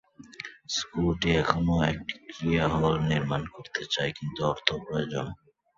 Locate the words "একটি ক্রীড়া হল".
1.91-2.85